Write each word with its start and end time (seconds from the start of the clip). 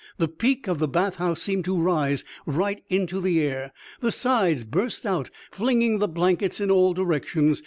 The 0.17 0.27
peak 0.27 0.67
of 0.67 0.79
the 0.79 0.87
bath 0.87 1.17
house 1.17 1.43
seemed 1.43 1.63
to 1.65 1.77
rise 1.79 2.25
right 2.47 2.83
into 2.89 3.21
the 3.21 3.39
air. 3.39 3.71
The 3.99 4.11
sides 4.11 4.63
burst 4.63 5.05
out, 5.05 5.29
flinging 5.51 5.99
the 5.99 6.07
blankets 6.07 6.59
in 6.59 6.71
all 6.71 6.95
directions. 6.95 7.59